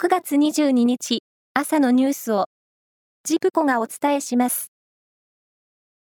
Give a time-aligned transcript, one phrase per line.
[0.00, 1.24] 9月22日
[1.54, 2.46] 朝のニュースを
[3.24, 4.70] ジプコがお伝えします。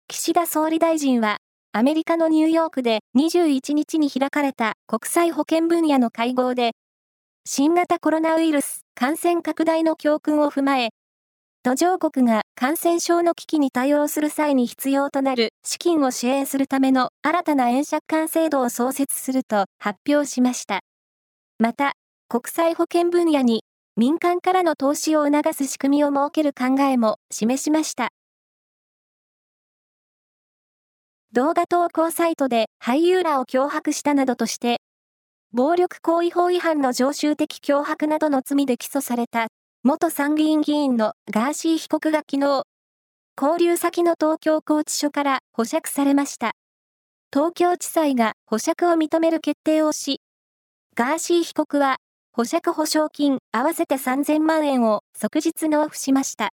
[0.07, 1.39] 岸田総理大臣は
[1.73, 6.73] アメリカのニューヨークで21日に開かれた国際保健分野の会合で
[7.47, 10.91] 新型コロナウイルス感染拡大の教訓を踏まえ
[11.63, 20.81] 途上国が感染症の危機に対応する際に必要となる資金を支援するための新たな円借款制度を創設すると発表しました。
[21.59, 21.95] また、
[22.29, 23.65] 国際保険分野に
[23.97, 28.11] 民間からの投資を促す仕組みを設ける考えも示しました。
[31.33, 34.79] 動画投稿サイトで俳優らを脅迫したなどとして、
[35.53, 39.49] 暴力行為法違反の常習的脅迫などの罪で起訴された
[39.83, 42.63] 元参議院議員のガーシー被告が昨日、
[43.41, 46.53] 交留先の東京拘置所から保釈されました。
[47.33, 50.21] 東京地裁が保釈を認める決定をし、
[50.97, 51.97] ガーシー被告は
[52.41, 56.49] 保釈保証金合わせて3000万円を即日納付しました。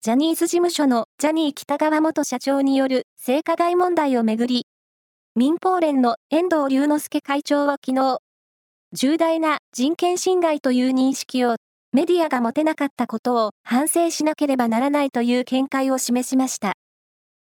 [0.00, 4.64] ジャニーズ事務所のジャニー北川元社長による性加害問題をめぐり、
[5.36, 8.20] 民放連の遠藤龍之介会長は昨日、
[8.94, 11.56] 重大な人権侵害という認識を
[11.92, 16.72] メディアが持てなかったことを反省しなければならないという見解を示しました。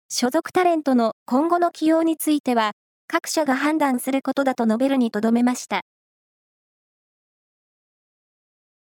[0.10, 2.72] 所属タレントの今後の起用については、
[3.12, 5.82] 各社が判断することだと述べるにとどめました。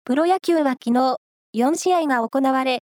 [0.05, 1.17] プロ野球は昨日、
[1.53, 2.79] 4試合が行われ、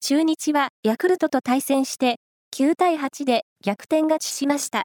[0.00, 2.20] 中日はヤクルトと対戦して
[2.54, 4.84] 9対8で逆転勝ちしました。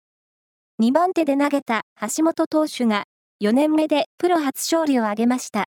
[0.81, 3.03] 2番手で投げた橋本投手が
[3.43, 5.65] 4年目でプロ初勝利を挙げました。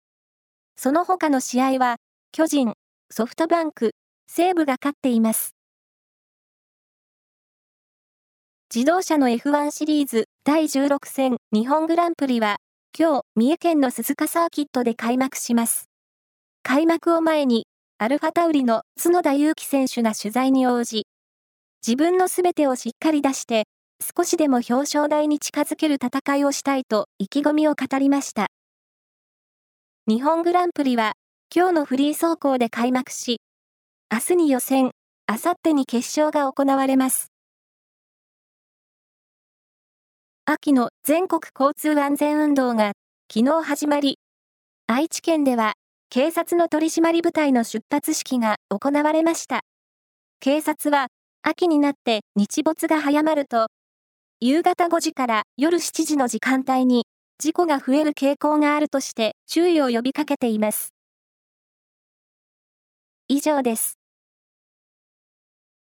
[0.76, 1.98] その他の試合は
[2.32, 2.74] 巨人、
[3.12, 3.92] ソフトバンク、
[4.28, 5.59] 西武が勝っています。
[8.74, 12.58] 自動車の F1 シリーズ第16戦日本グランプリは
[12.96, 15.90] 今日三重県の鈴鹿サーキットで開幕します。
[16.62, 17.66] 開幕を前に
[17.98, 21.08] アルファタウリの角田祐希選手が取材に応じ
[21.84, 23.64] 自分のすべてをしっかり出して
[24.16, 28.50] 少しでも表彰台に近づける戦いをしたいと意気込みを語りました。
[30.08, 31.14] 日本グランプリは
[31.52, 33.42] 今日のフリー走行で開幕し
[34.14, 34.92] 明日に予選、
[35.28, 37.29] 明後日に決勝が行われます。
[40.52, 42.94] 秋の全国交通安全運動が
[43.32, 44.18] 昨日始まり、
[44.88, 45.74] 愛知県では
[46.10, 49.62] 警察の取締り部隊の出発式が行われました。
[50.40, 51.10] 警察は
[51.44, 53.68] 秋になって日没が早まると、
[54.40, 57.06] 夕方5時から夜7時の時間帯に
[57.38, 60.96] 事故が増える傾向があるとして注意を呼びかけています。
[63.28, 63.99] 以上です。